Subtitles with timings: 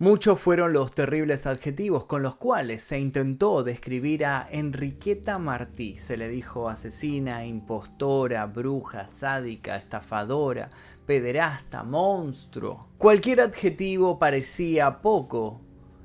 [0.00, 5.98] Muchos fueron los terribles adjetivos con los cuales se intentó describir a Enriqueta Martí.
[5.98, 10.70] Se le dijo asesina, impostora, bruja, sádica, estafadora,
[11.04, 12.88] pederasta, monstruo.
[12.96, 15.60] Cualquier adjetivo parecía poco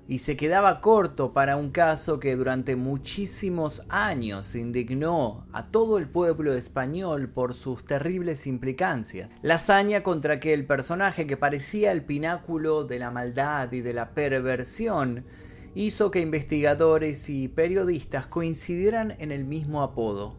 [0.07, 6.07] y se quedaba corto para un caso que durante muchísimos años indignó a todo el
[6.07, 9.31] pueblo español por sus terribles implicancias.
[9.41, 14.11] La hazaña contra aquel personaje que parecía el pináculo de la maldad y de la
[14.11, 15.25] perversión
[15.73, 20.37] hizo que investigadores y periodistas coincidieran en el mismo apodo,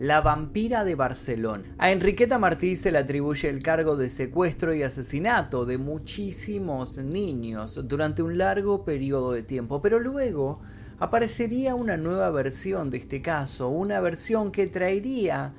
[0.00, 1.62] la vampira de Barcelona.
[1.76, 7.78] A Enriqueta Martí se le atribuye el cargo de secuestro y asesinato de muchísimos niños
[7.84, 10.60] durante un largo periodo de tiempo, pero luego
[11.00, 15.52] aparecería una nueva versión de este caso, una versión que traería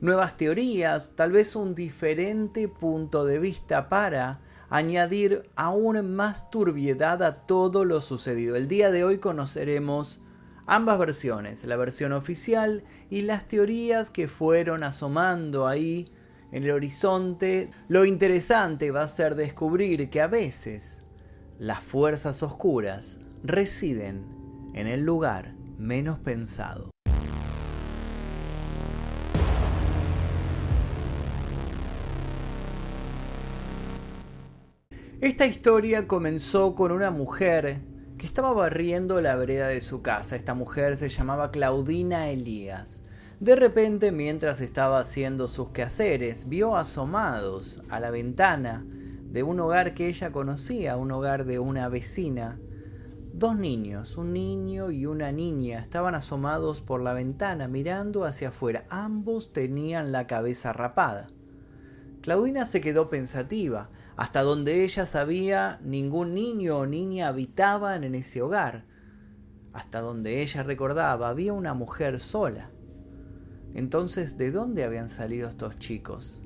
[0.00, 4.40] nuevas teorías, tal vez un diferente punto de vista para
[4.70, 8.56] añadir aún más turbiedad a todo lo sucedido.
[8.56, 10.21] El día de hoy conoceremos
[10.66, 16.12] ambas versiones, la versión oficial y las teorías que fueron asomando ahí
[16.52, 17.70] en el horizonte.
[17.88, 21.02] Lo interesante va a ser descubrir que a veces
[21.58, 24.24] las fuerzas oscuras residen
[24.74, 26.90] en el lugar menos pensado.
[35.20, 37.91] Esta historia comenzó con una mujer
[38.26, 40.36] estaba barriendo la vereda de su casa.
[40.36, 43.02] Esta mujer se llamaba Claudina Elías.
[43.40, 48.84] De repente, mientras estaba haciendo sus quehaceres, vio asomados a la ventana
[49.32, 52.60] de un hogar que ella conocía, un hogar de una vecina.
[53.34, 58.84] Dos niños, un niño y una niña, estaban asomados por la ventana mirando hacia afuera.
[58.90, 61.28] Ambos tenían la cabeza rapada.
[62.20, 63.90] Claudina se quedó pensativa.
[64.16, 68.84] Hasta donde ella sabía, ningún niño o niña habitaban en ese hogar.
[69.72, 72.70] Hasta donde ella recordaba, había una mujer sola.
[73.74, 76.42] Entonces, ¿de dónde habían salido estos chicos?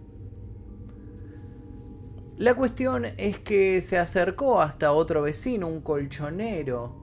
[2.36, 6.94] La cuestión es que se acercó hasta otro vecino, un colchonero,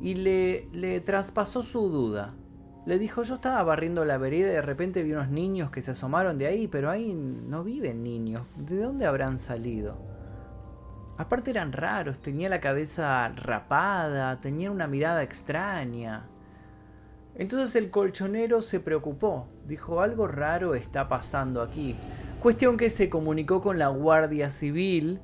[0.00, 2.34] y le, le traspasó su duda.
[2.86, 5.92] Le dijo, yo estaba barriendo la vereda y de repente vi unos niños que se
[5.92, 8.42] asomaron de ahí, pero ahí no viven niños.
[8.56, 9.96] ¿De dónde habrán salido?
[11.16, 16.28] Aparte eran raros, tenía la cabeza rapada, tenían una mirada extraña.
[17.36, 21.96] Entonces el colchonero se preocupó, dijo algo raro está pasando aquí.
[22.40, 25.20] Cuestión que se comunicó con la Guardia Civil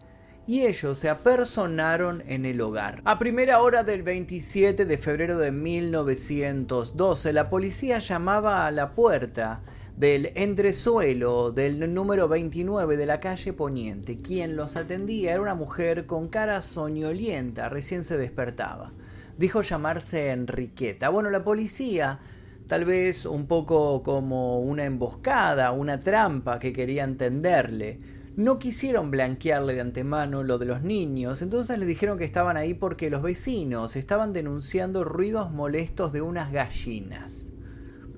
[0.51, 3.03] y ellos se apersonaron en el hogar.
[3.05, 9.61] A primera hora del 27 de febrero de 1912, la policía llamaba a la puerta
[9.97, 14.19] del entresuelo del número 29 de la calle Poniente.
[14.19, 18.91] Quien los atendía era una mujer con cara soñolienta, recién se despertaba.
[19.39, 21.11] Dijo llamarse Enriqueta.
[21.11, 22.19] Bueno, la policía,
[22.67, 28.01] tal vez un poco como una emboscada, una trampa que querían tenderle,
[28.37, 32.75] no quisieron blanquearle de antemano lo de los niños, entonces le dijeron que estaban ahí
[32.75, 37.51] porque los vecinos estaban denunciando ruidos molestos de unas gallinas.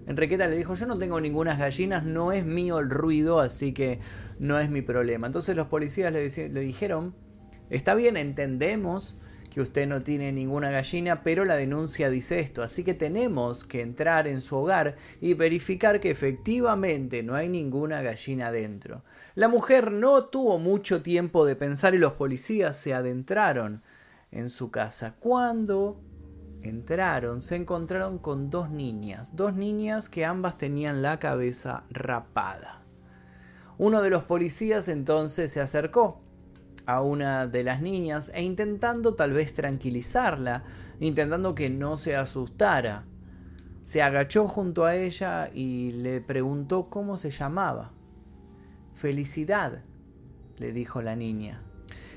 [0.06, 4.00] Enriqueta le dijo, yo no tengo ninguna gallinas, no es mío el ruido, así que
[4.38, 5.26] no es mi problema.
[5.26, 7.14] Entonces los policías le dijeron,
[7.70, 9.18] está bien, entendemos
[9.52, 13.82] que usted no tiene ninguna gallina, pero la denuncia dice esto, así que tenemos que
[13.82, 19.02] entrar en su hogar y verificar que efectivamente no hay ninguna gallina dentro.
[19.34, 23.82] La mujer no tuvo mucho tiempo de pensar y los policías se adentraron
[24.30, 25.16] en su casa.
[25.20, 26.00] Cuando
[26.62, 32.86] entraron, se encontraron con dos niñas, dos niñas que ambas tenían la cabeza rapada.
[33.76, 36.22] Uno de los policías entonces se acercó
[36.86, 40.64] a una de las niñas e intentando tal vez tranquilizarla,
[41.00, 43.04] intentando que no se asustara.
[43.82, 47.92] Se agachó junto a ella y le preguntó cómo se llamaba.
[48.94, 49.82] Felicidad,
[50.58, 51.62] le dijo la niña.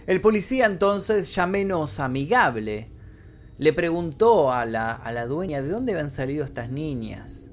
[0.06, 2.92] El policía entonces, ya menos amigable,
[3.58, 7.52] le preguntó a la, a la dueña de dónde habían salido estas niñas.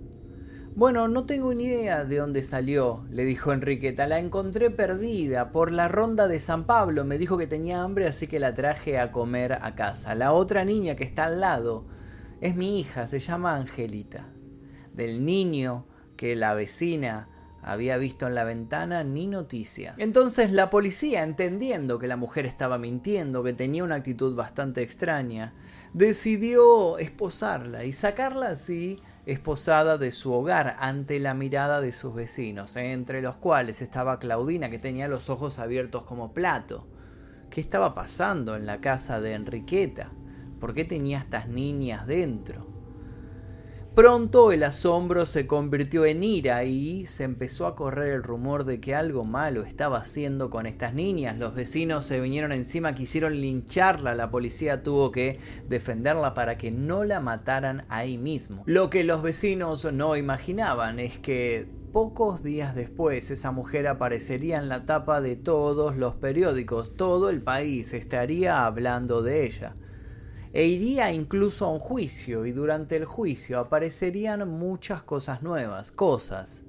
[0.74, 4.06] Bueno, no tengo ni idea de dónde salió, le dijo Enriqueta.
[4.06, 7.04] La encontré perdida por la ronda de San Pablo.
[7.04, 10.14] Me dijo que tenía hambre, así que la traje a comer a casa.
[10.14, 11.84] La otra niña que está al lado
[12.40, 14.32] es mi hija, se llama Angelita.
[14.94, 15.86] Del niño
[16.16, 17.28] que la vecina
[17.60, 20.00] había visto en la ventana ni noticias.
[20.00, 25.52] Entonces la policía, entendiendo que la mujer estaba mintiendo, que tenía una actitud bastante extraña,
[25.92, 32.76] decidió esposarla y sacarla así esposada de su hogar ante la mirada de sus vecinos,
[32.76, 36.86] entre los cuales estaba Claudina, que tenía los ojos abiertos como plato,
[37.50, 40.10] qué estaba pasando en la casa de Enriqueta,
[40.58, 42.71] por qué tenía estas niñas dentro.
[43.94, 48.80] Pronto el asombro se convirtió en ira y se empezó a correr el rumor de
[48.80, 51.36] que algo malo estaba haciendo con estas niñas.
[51.36, 57.04] Los vecinos se vinieron encima, quisieron lincharla, la policía tuvo que defenderla para que no
[57.04, 58.62] la mataran ahí mismo.
[58.64, 64.70] Lo que los vecinos no imaginaban es que pocos días después esa mujer aparecería en
[64.70, 69.74] la tapa de todos los periódicos, todo el país estaría hablando de ella
[70.52, 76.64] e iría incluso a un juicio y durante el juicio aparecerían muchas cosas nuevas, cosas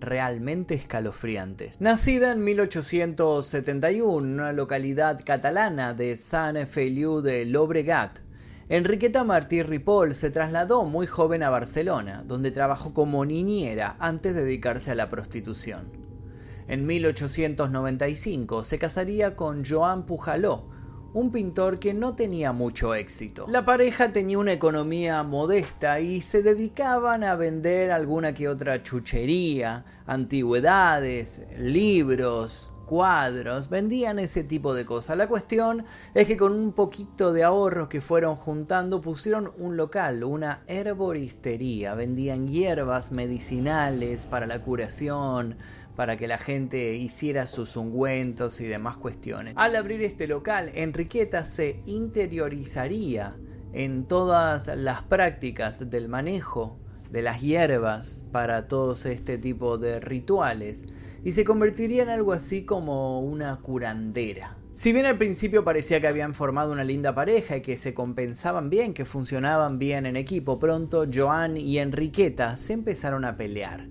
[0.00, 1.80] realmente escalofriantes.
[1.80, 8.20] Nacida en 1871 en una localidad catalana de San Feliu de Llobregat,
[8.68, 14.42] Enriqueta Martí Ripoll se trasladó muy joven a Barcelona, donde trabajó como niñera antes de
[14.42, 15.88] dedicarse a la prostitución.
[16.66, 20.68] En 1895 se casaría con Joan Pujaló,
[21.16, 23.46] un pintor que no tenía mucho éxito.
[23.48, 29.86] La pareja tenía una economía modesta y se dedicaban a vender alguna que otra chuchería,
[30.04, 35.16] antigüedades, libros, cuadros, vendían ese tipo de cosas.
[35.16, 40.22] La cuestión es que con un poquito de ahorros que fueron juntando pusieron un local,
[40.22, 45.56] una herboristería, vendían hierbas medicinales para la curación,
[45.96, 49.54] para que la gente hiciera sus ungüentos y demás cuestiones.
[49.56, 53.36] Al abrir este local, Enriqueta se interiorizaría
[53.72, 56.78] en todas las prácticas del manejo
[57.10, 60.84] de las hierbas para todos este tipo de rituales
[61.24, 64.56] y se convertiría en algo así como una curandera.
[64.74, 68.68] Si bien al principio parecía que habían formado una linda pareja y que se compensaban
[68.68, 73.88] bien, que funcionaban bien en equipo, pronto Joan y Enriqueta se empezaron a pelear.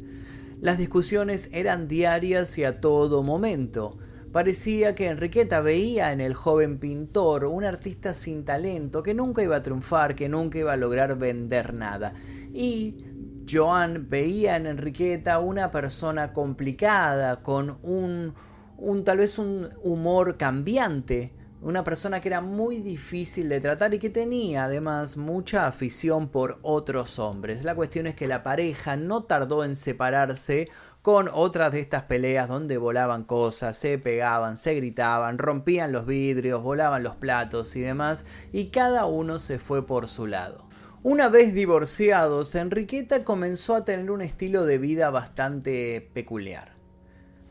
[0.65, 3.99] Las discusiones eran diarias y a todo momento.
[4.31, 9.57] Parecía que Enriqueta veía en el joven pintor un artista sin talento, que nunca iba
[9.57, 12.15] a triunfar, que nunca iba a lograr vender nada.
[12.51, 13.05] Y
[13.47, 18.33] Joan veía en Enriqueta una persona complicada, con un,
[18.79, 21.31] un tal vez un humor cambiante,
[21.65, 26.59] una persona que era muy difícil de tratar y que tenía además mucha afición por
[26.61, 27.63] otros hombres.
[27.63, 30.69] La cuestión es que la pareja no tardó en separarse
[31.01, 36.61] con otras de estas peleas donde volaban cosas, se pegaban, se gritaban, rompían los vidrios,
[36.61, 40.67] volaban los platos y demás, y cada uno se fue por su lado.
[41.01, 46.74] Una vez divorciados, Enriqueta comenzó a tener un estilo de vida bastante peculiar.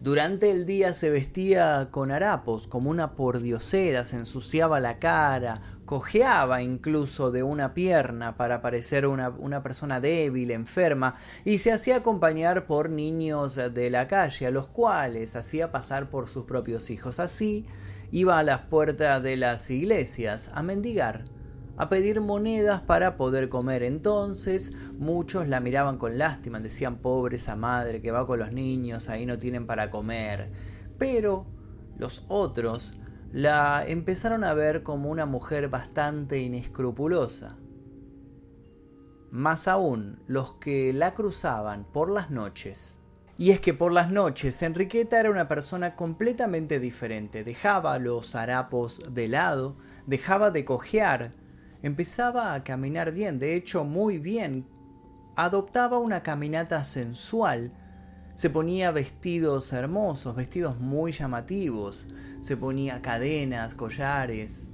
[0.05, 6.61] Durante el día se vestía con harapos, como una pordiosera, se ensuciaba la cara, cojeaba
[6.61, 11.17] incluso de una pierna para parecer una, una, persona débil, enferma,
[11.47, 16.29] y se hacía acompañar por niños de la calle, a los cuales hacía pasar por
[16.29, 17.19] sus propios hijos.
[17.19, 17.65] Así
[18.13, 21.25] iba a las puertas de las iglesias a mendigar
[21.77, 23.83] a pedir monedas para poder comer.
[23.83, 29.09] Entonces muchos la miraban con lástima, decían pobre esa madre que va con los niños,
[29.09, 30.51] ahí no tienen para comer.
[30.99, 31.47] Pero
[31.97, 32.95] los otros
[33.33, 37.57] la empezaron a ver como una mujer bastante inescrupulosa.
[39.31, 43.01] Más aún, los que la cruzaban por las noches.
[43.37, 47.43] Y es que por las noches Enriqueta era una persona completamente diferente.
[47.43, 49.77] Dejaba los harapos de lado,
[50.07, 51.35] dejaba de cojear,
[51.85, 54.67] empezaba a caminar bien, de hecho muy bien.
[55.37, 57.75] Adoptaba una caminata sensual.
[58.35, 62.09] Se ponía vestidos hermosos, vestidos muy llamativos.
[62.41, 64.71] Se ponía cadenas, collares.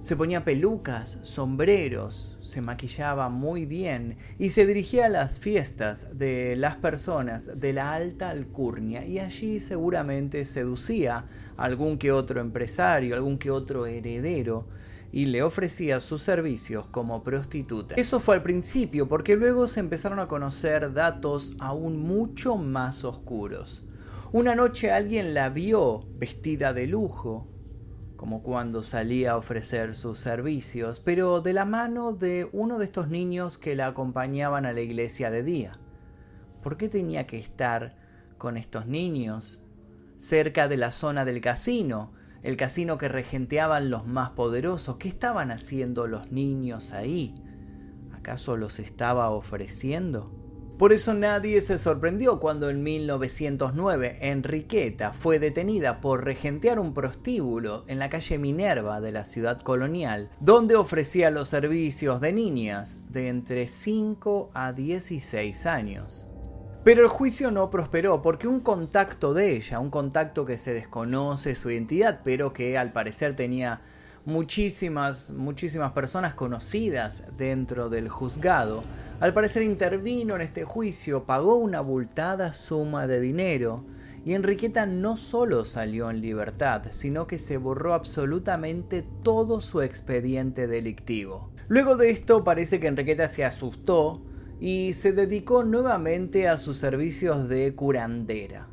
[0.00, 6.54] Se ponía pelucas, sombreros, se maquillaba muy bien y se dirigía a las fiestas de
[6.54, 11.24] las personas de la alta alcurnia y allí seguramente seducía
[11.56, 14.68] a algún que otro empresario, algún que otro heredero
[15.10, 17.94] y le ofrecía sus servicios como prostituta.
[17.94, 23.84] Eso fue al principio, porque luego se empezaron a conocer datos aún mucho más oscuros.
[24.32, 27.46] Una noche alguien la vio vestida de lujo,
[28.16, 33.08] como cuando salía a ofrecer sus servicios, pero de la mano de uno de estos
[33.08, 35.78] niños que la acompañaban a la iglesia de día.
[36.62, 37.96] ¿Por qué tenía que estar
[38.36, 39.62] con estos niños
[40.18, 42.12] cerca de la zona del casino?
[42.42, 44.96] El casino que regenteaban los más poderosos.
[44.96, 47.34] ¿Qué estaban haciendo los niños ahí?
[48.12, 50.38] ¿Acaso los estaba ofreciendo?
[50.78, 57.82] Por eso nadie se sorprendió cuando en 1909 Enriqueta fue detenida por regentear un prostíbulo
[57.88, 63.26] en la calle Minerva de la ciudad colonial, donde ofrecía los servicios de niñas de
[63.26, 66.27] entre 5 a 16 años.
[66.84, 71.54] Pero el juicio no prosperó porque un contacto de ella, un contacto que se desconoce
[71.54, 73.82] su identidad, pero que al parecer tenía
[74.24, 78.84] muchísimas, muchísimas personas conocidas dentro del juzgado,
[79.20, 83.84] al parecer intervino en este juicio, pagó una abultada suma de dinero
[84.24, 90.66] y Enriqueta no solo salió en libertad, sino que se borró absolutamente todo su expediente
[90.66, 91.50] delictivo.
[91.66, 94.22] Luego de esto parece que Enriqueta se asustó
[94.60, 98.68] y se dedicó nuevamente a sus servicios de curandera.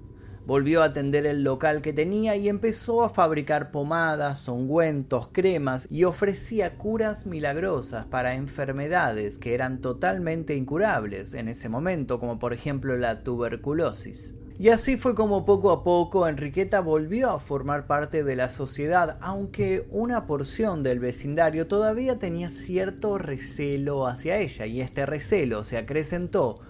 [0.46, 6.04] Volvió a atender el local que tenía y empezó a fabricar pomadas, ungüentos, cremas y
[6.04, 12.96] ofrecía curas milagrosas para enfermedades que eran totalmente incurables en ese momento, como por ejemplo
[12.96, 14.36] la tuberculosis.
[14.58, 19.18] Y así fue como poco a poco Enriqueta volvió a formar parte de la sociedad,
[19.20, 25.78] aunque una porción del vecindario todavía tenía cierto recelo hacia ella, y este recelo se
[25.78, 26.62] acrecentó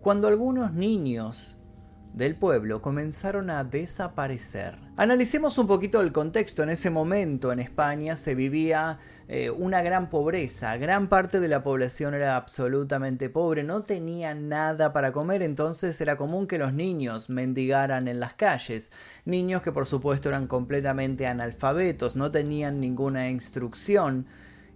[0.00, 1.58] cuando algunos niños
[2.14, 4.76] del pueblo comenzaron a desaparecer.
[4.96, 6.62] Analicemos un poquito el contexto.
[6.62, 8.98] En ese momento en España se vivía
[9.28, 10.76] eh, una gran pobreza.
[10.76, 16.16] Gran parte de la población era absolutamente pobre, no tenía nada para comer, entonces era
[16.16, 18.90] común que los niños mendigaran en las calles.
[19.24, 24.26] Niños que por supuesto eran completamente analfabetos, no tenían ninguna instrucción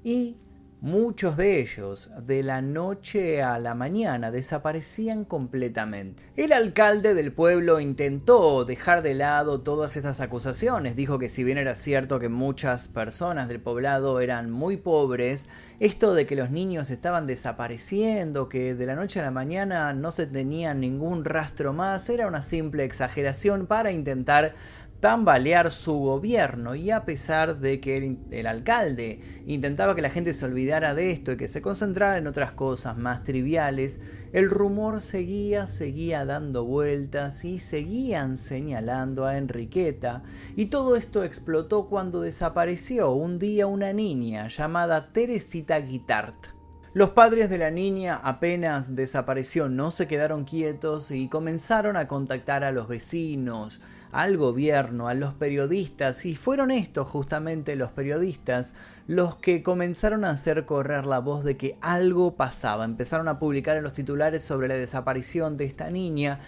[0.04, 0.36] y
[0.84, 6.22] Muchos de ellos, de la noche a la mañana, desaparecían completamente.
[6.36, 10.94] El alcalde del pueblo intentó dejar de lado todas estas acusaciones.
[10.94, 15.48] Dijo que si bien era cierto que muchas personas del poblado eran muy pobres,
[15.80, 20.10] esto de que los niños estaban desapareciendo, que de la noche a la mañana no
[20.10, 24.54] se tenía ningún rastro más, era una simple exageración para intentar
[25.04, 30.46] tambalear su gobierno y a pesar de que el, alcalde intentaba que la gente se
[30.46, 34.00] olvidara de esto y que se concentrara en otras cosas más triviales,
[34.32, 40.22] el rumor seguía, seguía dando vueltas y seguían señalando a Enriqueta
[40.56, 46.46] y todo esto explotó cuando desapareció un día una niña llamada Teresita Guitart.
[46.94, 52.64] Los padres de la niña apenas desapareció no se quedaron quietos y comenzaron a contactar
[52.64, 53.82] a los vecinos,
[54.14, 58.72] al gobierno, a los periodistas, y fueron estos justamente los periodistas
[59.08, 62.84] los que comenzaron a hacer correr la voz de que algo pasaba.
[62.84, 66.38] Empezaron a publicar en los titulares sobre la desaparición de esta niña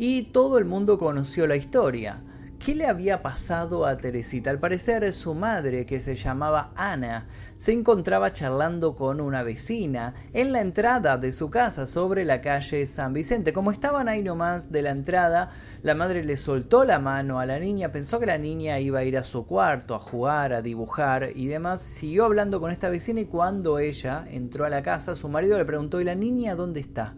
[0.00, 2.20] y todo el mundo conoció la historia.
[2.64, 4.48] ¿Qué le había pasado a Teresita?
[4.50, 7.26] Al parecer su madre, que se llamaba Ana,
[7.56, 12.86] se encontraba charlando con una vecina en la entrada de su casa sobre la calle
[12.86, 13.52] San Vicente.
[13.52, 15.50] Como estaban ahí nomás de la entrada,
[15.82, 19.04] la madre le soltó la mano a la niña, pensó que la niña iba a
[19.04, 21.80] ir a su cuarto a jugar, a dibujar y demás.
[21.82, 25.64] Siguió hablando con esta vecina y cuando ella entró a la casa, su marido le
[25.64, 27.16] preguntó, ¿y la niña dónde está?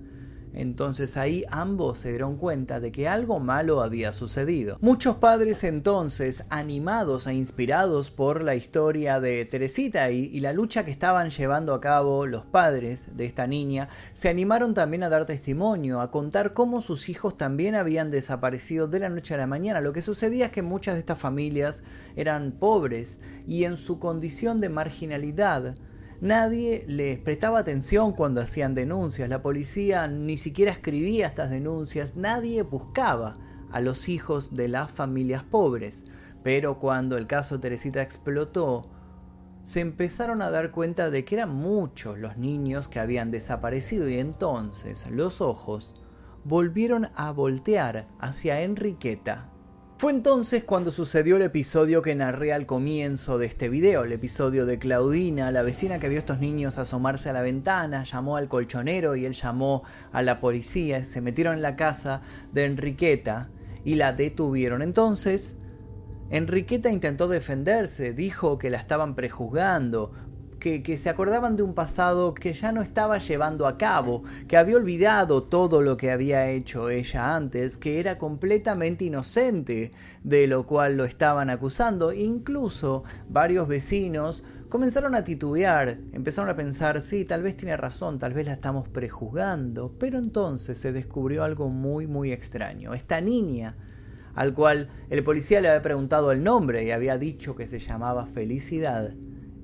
[0.54, 4.78] Entonces ahí ambos se dieron cuenta de que algo malo había sucedido.
[4.80, 10.90] Muchos padres entonces, animados e inspirados por la historia de Teresita y, la lucha que
[10.90, 16.00] estaban llevando a cabo los padres de esta niña, se animaron también a dar testimonio,
[16.00, 19.80] a contar cómo sus hijos también habían desaparecido de la noche a la mañana.
[19.80, 21.82] Lo que sucedía es que muchas de estas familias
[22.14, 25.74] eran pobres y en su condición de marginalidad,
[26.24, 32.62] Nadie les prestaba atención cuando hacían denuncias, la policía ni siquiera escribía estas denuncias, nadie
[32.62, 33.34] buscaba
[33.70, 36.06] a los hijos de las familias pobres.
[36.42, 38.88] Pero cuando el caso Teresita explotó,
[39.64, 44.18] se empezaron a dar cuenta de que eran muchos los niños que habían desaparecido y
[44.18, 45.94] entonces los ojos
[46.42, 49.50] volvieron a voltear hacia Enriqueta
[49.96, 54.66] fue entonces cuando sucedió el episodio que narré al comienzo de este video, el episodio
[54.66, 58.48] de Claudina, la vecina que vio a estos niños asomarse a la ventana, llamó al
[58.48, 62.22] colchonero y él llamó a la policía, se metieron en la casa
[62.52, 63.50] de Enriqueta
[63.84, 64.82] y la detuvieron.
[64.82, 65.58] Entonces,
[66.28, 70.10] Enriqueta intentó defenderse, dijo que la estaban prejuzgando,
[70.64, 74.76] que, se acordaban de un pasado que ya no estaba llevando a cabo, que había
[74.76, 79.92] olvidado todo lo que había hecho ella antes, que era completamente inocente
[80.22, 82.14] de lo cual lo estaban acusando.
[82.14, 88.32] Incluso varios vecinos comenzaron a titubear, empezaron a pensar, sí, tal vez tiene razón, tal
[88.32, 92.94] vez la estamos prejuzgando, pero entonces se descubrió algo muy, muy extraño.
[92.94, 93.76] Esta niña,
[94.34, 98.24] al cual el policía le había preguntado el nombre y había dicho que se llamaba
[98.24, 99.12] Felicidad,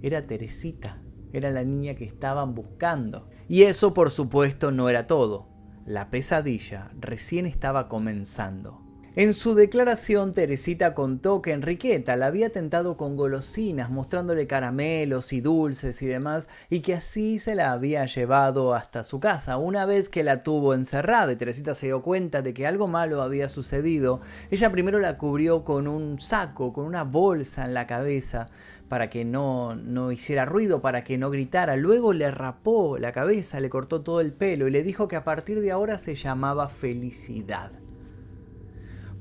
[0.03, 1.03] era Teresita,
[1.33, 3.29] era la niña que estaban buscando.
[3.49, 5.49] Y eso por supuesto no era todo.
[5.87, 8.91] La pesadilla recién estaba comenzando.
[9.17, 15.41] En su declaración, Teresita contó que Enriqueta la había tentado con golosinas, mostrándole caramelos y
[15.41, 19.59] dulces y demás, y que así se la había llevado hasta su casa.
[19.59, 23.21] Una vez que la tuvo encerrada y Teresita se dio cuenta de que algo malo
[23.21, 24.21] había sucedido,
[24.53, 28.47] ella primero la cubrió con un saco, con una bolsa en la cabeza,
[28.91, 31.77] para que no, no hiciera ruido, para que no gritara.
[31.77, 35.23] Luego le rapó la cabeza, le cortó todo el pelo y le dijo que a
[35.23, 37.71] partir de ahora se llamaba Felicidad.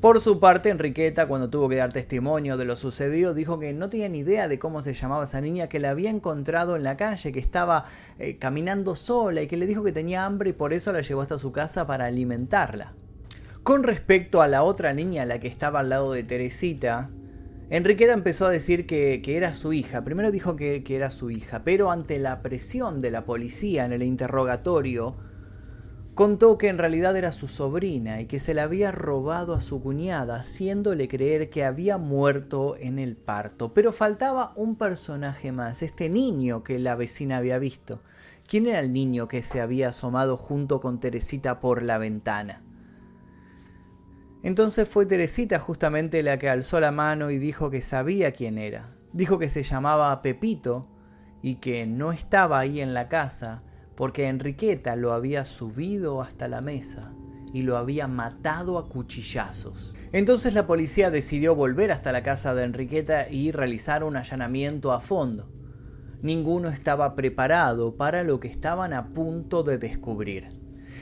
[0.01, 3.89] Por su parte, Enriqueta, cuando tuvo que dar testimonio de lo sucedido, dijo que no
[3.89, 6.97] tenía ni idea de cómo se llamaba esa niña, que la había encontrado en la
[6.97, 7.85] calle, que estaba
[8.17, 11.21] eh, caminando sola y que le dijo que tenía hambre y por eso la llevó
[11.21, 12.93] hasta su casa para alimentarla.
[13.61, 17.11] Con respecto a la otra niña, la que estaba al lado de Teresita,
[17.69, 20.03] Enriqueta empezó a decir que, era su hija.
[20.03, 24.03] Primero dijo que era su hija, pero ante la presión de la policía en el
[24.03, 25.17] interrogatorio,
[26.19, 29.81] Contó que en realidad era su sobrina y que se la había robado a su
[29.81, 33.73] cuñada, haciéndole creer que había muerto en el parto.
[33.73, 38.01] Pero faltaba un personaje más, este niño que la vecina había visto.
[38.45, 42.63] ¿Quién era el niño que se había asomado junto con Teresita por la ventana?
[44.41, 48.95] Entonces fue Teresita justamente la que alzó la mano y dijo que sabía quién era.
[49.11, 50.87] Dijo que se llamaba Pepito
[51.41, 53.57] y que no estaba ahí en la casa,
[53.95, 57.11] porque Enriqueta lo había subido hasta la mesa
[57.51, 59.97] y lo había matado a cuchillazos.
[60.13, 64.99] Entonces la policía decidió volver hasta la casa de Enriqueta y realizar un allanamiento a
[64.99, 65.51] fondo.
[66.21, 70.58] Ninguno estaba preparado para lo que estaban a punto de descubrir.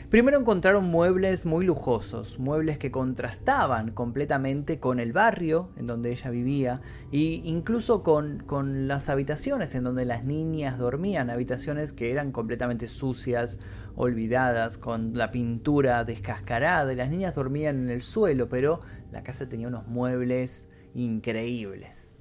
[0.10, 6.30] Primero encontraron muebles muy lujosos, muebles que contrastaban completamente con el barrio en donde ella
[6.30, 12.32] vivía e incluso con, con las habitaciones en donde las niñas dormían, habitaciones que eran
[12.32, 13.60] completamente sucias,
[13.98, 18.80] olvidadas, con la pintura descascarada y las niñas dormían en el suelo, pero
[19.12, 22.17] la casa tenía unos muebles increíbles.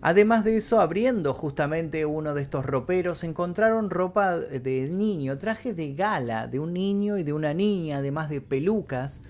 [0.00, 5.94] Además de eso, abriendo justamente uno de estos roperos, encontraron ropa de niño, trajes de
[5.94, 9.22] gala de un niño y de una niña, además de pelucas.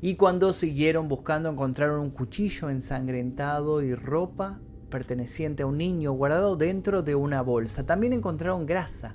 [0.00, 6.56] Y cuando siguieron buscando, encontraron un cuchillo ensangrentado y ropa perteneciente a un niño guardado
[6.56, 7.84] dentro de una bolsa.
[7.84, 9.12] También encontraron grasa,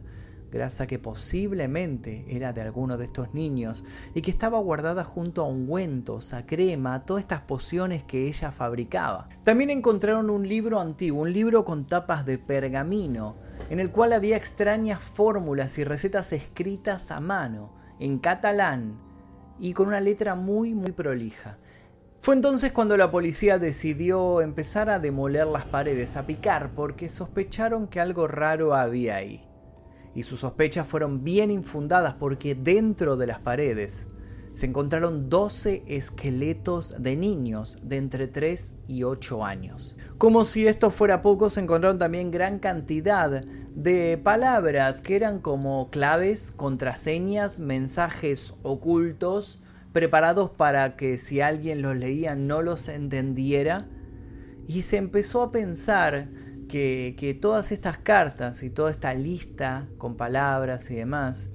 [0.50, 3.83] grasa que posiblemente era de alguno de estos niños
[4.14, 8.51] y que estaba guardada junto a ungüentos, a crema, a todas estas pociones que ella
[8.51, 9.27] fabricaba.
[9.44, 13.35] También encontraron un libro antiguo, un libro con tapas de pergamino,
[13.70, 19.00] en el cual había extrañas fórmulas y recetas escritas a mano, en catalán
[19.59, 21.57] y con una letra muy muy prolija.
[22.22, 27.88] Fue entonces cuando la policía decidió empezar a demoler las paredes, a picar, porque sospecharon
[27.88, 29.49] que algo raro había ahí
[30.15, 34.07] y sus sospechas fueron bien infundadas porque dentro de las paredes
[34.51, 39.95] se encontraron 12 esqueletos de niños de entre 3 y 8 años.
[40.17, 43.43] Como si esto fuera poco, se encontraron también gran cantidad
[43.75, 49.61] de palabras que eran como claves, contraseñas, mensajes ocultos,
[49.93, 53.87] preparados para que si alguien los leía no los entendiera.
[54.67, 56.27] Y se empezó a pensar
[56.70, 61.50] que, todas estas cartas y toda esta lista con palabras y demás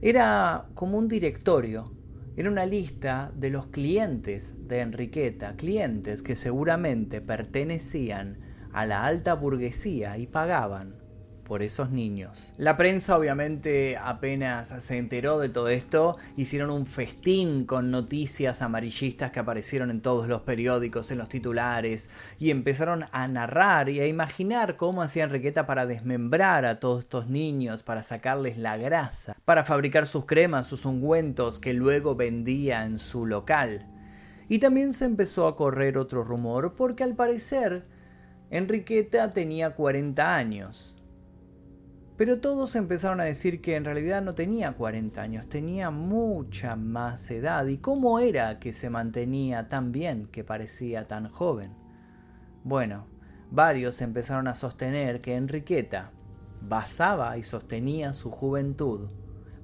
[0.00, 1.92] era como un directorio,
[2.36, 8.38] era una lista de los clientes de Enriqueta, clientes que seguramente pertenecían
[8.70, 11.03] a la alta burguesía y pagaban
[11.44, 12.52] por esos niños.
[12.56, 19.30] La prensa obviamente apenas se enteró de todo esto, hicieron un festín con noticias amarillistas
[19.30, 24.06] que aparecieron en todos los periódicos, en los titulares, y empezaron a narrar y a
[24.06, 29.64] imaginar cómo hacía Enriqueta para desmembrar a todos estos niños, para sacarles la grasa, para
[29.64, 33.86] fabricar sus cremas, sus ungüentos que luego vendía en su local.
[34.48, 37.86] Y también se empezó a correr otro rumor porque al parecer
[38.50, 40.93] Enriqueta tenía 40 años
[42.16, 47.30] pero todos empezaron a decir que en realidad no tenía 40 años, tenía mucha más
[47.30, 47.66] edad.
[47.66, 51.72] ¿Y cómo era que se mantenía tan bien, que parecía tan joven?
[52.62, 53.06] Bueno,
[53.50, 56.12] varios empezaron a sostener que Enriqueta
[56.60, 59.08] basaba y sostenía su juventud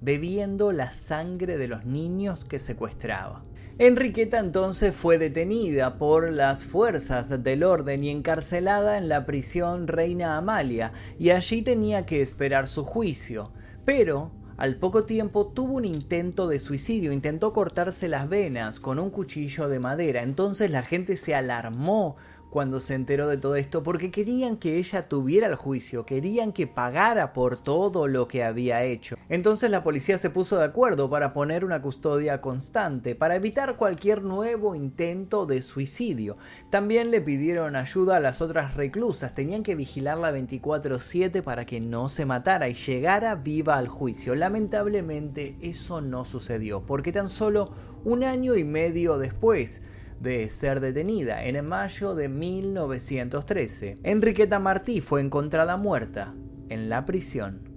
[0.01, 3.45] bebiendo la sangre de los niños que secuestraba.
[3.81, 10.37] Enriqueta entonces fue detenida por las fuerzas del orden y encarcelada en la prisión Reina
[10.37, 13.53] Amalia, y allí tenía que esperar su juicio.
[13.87, 19.09] Pero al poco tiempo tuvo un intento de suicidio, intentó cortarse las venas con un
[19.09, 22.17] cuchillo de madera, entonces la gente se alarmó
[22.51, 26.67] cuando se enteró de todo esto porque querían que ella tuviera el juicio, querían que
[26.67, 29.17] pagara por todo lo que había hecho.
[29.29, 34.23] Entonces la policía se puso de acuerdo para poner una custodia constante, para evitar cualquier
[34.23, 36.37] nuevo intento de suicidio.
[36.71, 42.09] También le pidieron ayuda a las otras reclusas, tenían que vigilarla 24/7 para que no
[42.09, 44.35] se matara y llegara viva al juicio.
[44.35, 47.73] Lamentablemente eso no sucedió, porque tan solo
[48.05, 49.83] un año y medio después,
[50.21, 53.97] de ser detenida en mayo de 1913.
[54.03, 56.35] Enriqueta Martí fue encontrada muerta
[56.69, 57.69] en la prisión.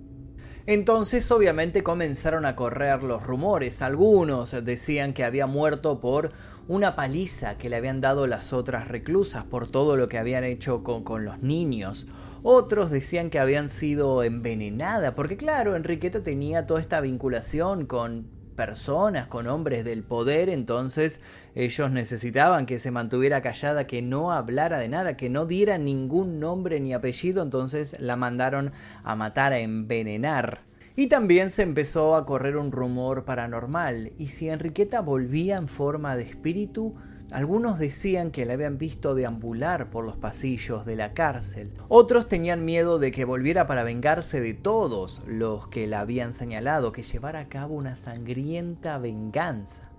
[0.65, 3.82] Entonces obviamente comenzaron a correr los rumores.
[3.82, 6.32] Algunos decían que había muerto por
[6.69, 10.84] una paliza que le habían dado las otras reclusas por todo lo que habían hecho
[10.84, 12.08] con, los niños.
[12.43, 19.28] Otros decían que habían sido envenenada, porque claro, Enriqueta tenía toda esta vinculación con personas,
[19.28, 21.22] con hombres del poder, entonces
[21.56, 26.39] ellos necesitaban que se mantuviera callada, que no hablara de nada, que no diera ningún
[26.39, 28.72] nombre ni apellido, entonces la mandaron
[29.04, 30.62] a matar, a envenenar.
[30.96, 36.16] Y también se empezó a correr un rumor paranormal, y si Enriqueta volvía en forma
[36.16, 36.96] de espíritu,
[37.34, 41.74] algunos decían que la habían visto deambular por los pasillos de la cárcel.
[41.88, 46.91] Otros tenían miedo de que volviera para vengarse de todos los que la habían señalado,
[46.91, 49.89] que llevara a cabo una sangrienta venganza.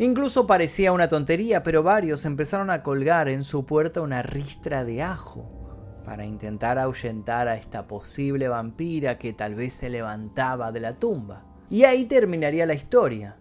[0.00, 5.00] Incluso parecía una tontería, pero varios empezaron a colgar en su puerta una ristra de
[5.00, 10.94] ajo para intentar ahuyentar a esta posible vampira que tal vez se levantaba de la
[10.98, 11.44] tumba.
[11.70, 13.36] Y ahí terminaría la historia.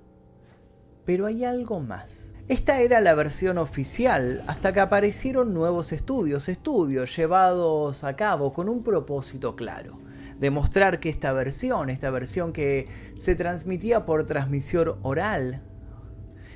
[1.03, 2.28] Pero hay algo más.
[2.49, 8.69] Esta era la versión oficial hasta que aparecieron nuevos estudios, estudios llevados a cabo con
[8.69, 9.99] un propósito claro.
[10.39, 15.61] Demostrar que esta versión, esta versión que se transmitía por transmisión oral,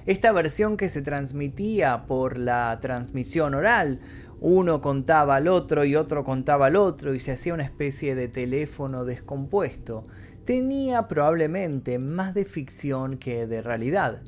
[0.08, 4.00] esta versión que se transmitía por la transmisión oral,
[4.42, 8.30] uno contaba al otro y otro contaba al otro y se hacía una especie de
[8.30, 10.06] teléfono descompuesto,
[10.44, 14.24] tenía probablemente más de ficción que de realidad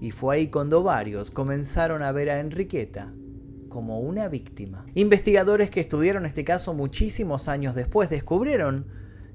[0.00, 3.10] y fue ahí cuando varios comenzaron a ver a Enriqueta
[3.68, 4.86] como una víctima.
[4.94, 8.86] Investigadores que estudiaron este caso muchísimos años después descubrieron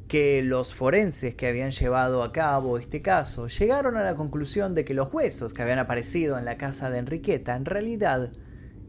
[0.08, 4.84] que los forenses que habían llevado a cabo este caso llegaron a la conclusión de
[4.84, 8.32] que los huesos que habían aparecido en la casa de Enriqueta en realidad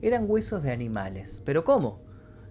[0.00, 1.42] eran huesos de animales.
[1.44, 2.02] ¿Pero cómo?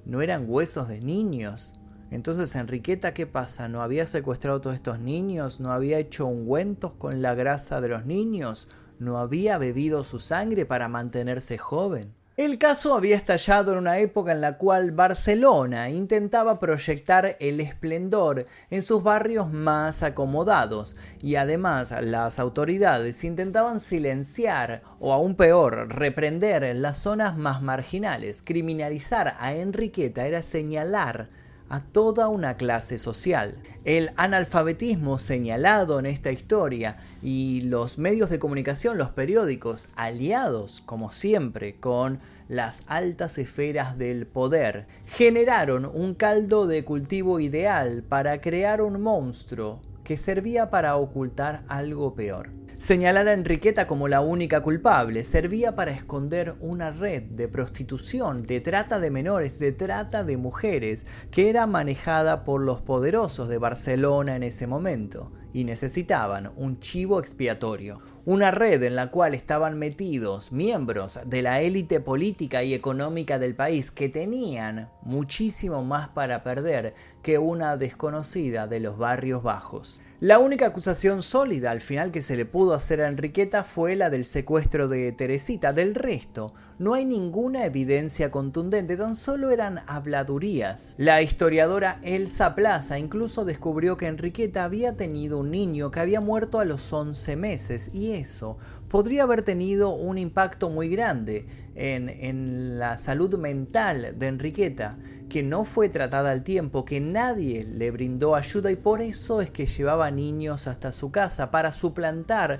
[0.06, 1.74] ¿No eran huesos de niños?
[2.12, 3.68] Entonces, Enriqueta, ¿qué pasa?
[3.68, 5.60] ¿No había secuestrado a todos estos niños?
[5.60, 8.68] ¿No había hecho ungüentos con la grasa de los niños?
[9.02, 12.14] No había bebido su sangre para mantenerse joven.
[12.38, 18.46] El caso había estallado en una época en la cual Barcelona intentaba proyectar el esplendor
[18.70, 26.76] en sus barrios más acomodados y además las autoridades intentaban silenciar o aún peor reprender
[26.78, 28.42] las zonas más marginales.
[28.42, 31.28] Criminalizar a Enriqueta era señalar
[31.72, 33.58] a toda una clase social.
[33.86, 41.14] El analfabetismo señalado en esta historia y los medios de comunicación, los periódicos, aliados, como
[41.14, 48.82] siempre, con las altas esferas del poder, generaron un caldo de cultivo ideal para crear
[48.82, 52.50] un monstruo que servía para ocultar algo peor.
[52.82, 58.60] Señalar a Enriqueta como la única culpable servía para esconder una red de prostitución, de
[58.60, 64.36] trata de menores, de trata de mujeres, que era manejada por los poderosos de Barcelona
[64.36, 70.52] en ese momento, y necesitaban un chivo expiatorio, una red en la cual estaban metidos
[70.52, 76.96] miembros de la élite política y económica del país que tenían muchísimo más para perder
[77.22, 80.02] que una desconocida de los barrios bajos.
[80.22, 84.12] La única acusación sólida al final que se le pudo hacer a Enriqueta fue la
[84.12, 85.74] del secuestro de Teresita.
[85.74, 90.94] Del resto, no hay ninguna evidencia contundente, tan solo eran habladurías.
[91.00, 96.60] La historiadora Elsa Plaza incluso descubrió que Enriqueta había tenido un niño que había muerto
[96.60, 102.78] a los 11 meses y eso podría haber tenido un impacto muy grande en, en
[102.78, 105.00] la salud mental de Enriqueta
[105.32, 109.50] que no fue tratada al tiempo, que nadie le brindó ayuda y por eso es
[109.50, 112.60] que llevaba niños hasta su casa para suplantar,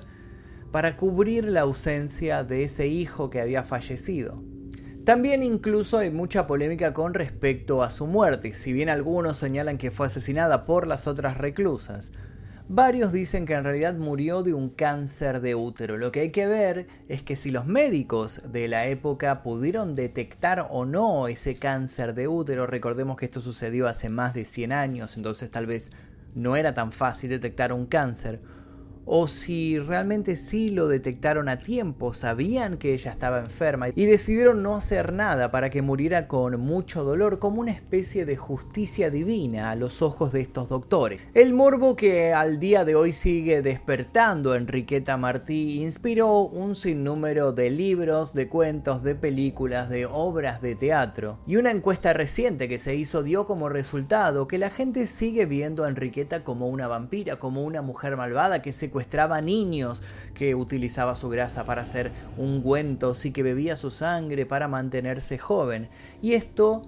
[0.70, 4.42] para cubrir la ausencia de ese hijo que había fallecido.
[5.04, 9.90] También incluso hay mucha polémica con respecto a su muerte, si bien algunos señalan que
[9.90, 12.10] fue asesinada por las otras reclusas.
[12.68, 15.98] Varios dicen que en realidad murió de un cáncer de útero.
[15.98, 20.68] Lo que hay que ver es que si los médicos de la época pudieron detectar
[20.70, 25.16] o no ese cáncer de útero, recordemos que esto sucedió hace más de 100 años,
[25.16, 25.90] entonces tal vez
[26.34, 28.40] no era tan fácil detectar un cáncer,
[29.04, 34.62] o si realmente sí lo detectaron a tiempo, sabían que ella estaba enferma y decidieron
[34.62, 39.70] no hacer nada para que muriera con mucho dolor como una especie de justicia divina
[39.70, 41.20] a los ojos de estos doctores.
[41.34, 47.70] El morbo que al día de hoy sigue despertando Enriqueta Martí inspiró un sinnúmero de
[47.70, 52.94] libros, de cuentos, de películas, de obras de teatro y una encuesta reciente que se
[52.94, 57.62] hizo dio como resultado que la gente sigue viendo a Enriqueta como una vampira, como
[57.62, 60.02] una mujer malvada que se secuestraba niños,
[60.34, 65.88] que utilizaba su grasa para hacer ungüentos y que bebía su sangre para mantenerse joven.
[66.20, 66.82] Y esto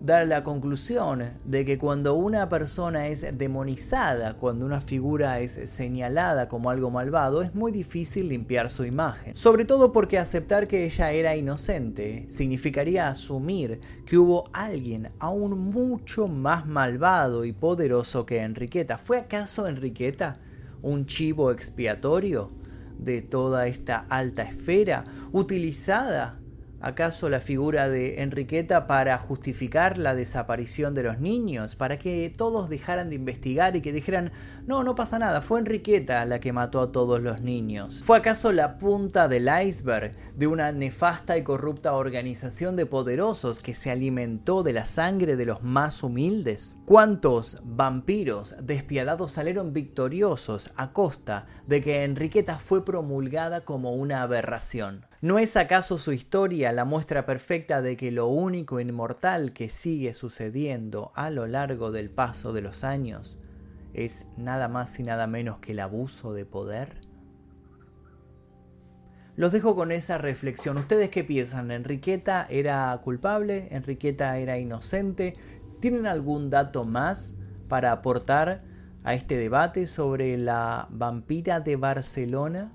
[0.00, 6.48] da la conclusión de que cuando una persona es demonizada, cuando una figura es señalada
[6.48, 9.36] como algo malvado, es muy difícil limpiar su imagen.
[9.36, 16.28] Sobre todo porque aceptar que ella era inocente significaría asumir que hubo alguien aún mucho
[16.28, 18.96] más malvado y poderoso que Enriqueta.
[18.96, 20.40] ¿Fue acaso Enriqueta
[20.82, 22.50] un chivo expiatorio
[22.98, 26.41] de toda esta alta esfera utilizada
[26.84, 31.76] ¿Acaso la figura de Enriqueta para justificar la desaparición de los niños?
[31.76, 34.32] ¿Para que todos dejaran de investigar y que dijeran,
[34.66, 38.02] no, no pasa nada, fue Enriqueta la que mató a todos los niños?
[38.04, 43.76] ¿Fue acaso la punta del iceberg de una nefasta y corrupta organización de poderosos que
[43.76, 46.80] se alimentó de la sangre de los más humildes?
[46.84, 55.06] ¿Cuántos vampiros despiadados salieron victoriosos a costa de que Enriqueta fue promulgada como una aberración?
[55.22, 60.14] ¿No es acaso su historia la muestra perfecta de que lo único inmortal que sigue
[60.14, 63.38] sucediendo a lo largo del paso de los años
[63.94, 67.02] es nada más y nada menos que el abuso de poder?
[69.36, 70.76] Los dejo con esa reflexión.
[70.76, 71.70] ¿Ustedes qué piensan?
[71.70, 73.68] ¿Enriqueta era culpable?
[73.70, 75.34] ¿Enriqueta era inocente?
[75.78, 77.34] ¿Tienen algún dato más
[77.68, 78.64] para aportar
[79.04, 82.72] a este debate sobre la vampira de Barcelona?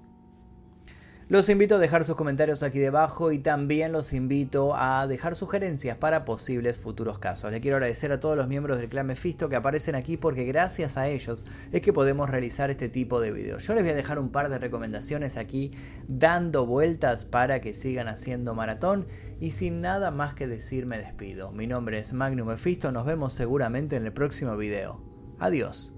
[1.29, 5.97] Los invito a dejar sus comentarios aquí debajo y también los invito a dejar sugerencias
[5.97, 7.51] para posibles futuros casos.
[7.51, 10.95] Le quiero agradecer a todos los miembros del clan Mephisto que aparecen aquí porque gracias
[10.95, 13.67] a ellos es que podemos realizar este tipo de videos.
[13.67, 15.73] Yo les voy a dejar un par de recomendaciones aquí
[16.07, 19.05] dando vueltas para que sigan haciendo maratón
[19.41, 21.51] y sin nada más que decir me despido.
[21.51, 25.01] Mi nombre es Magnum Mephisto, nos vemos seguramente en el próximo video.
[25.39, 25.96] Adiós.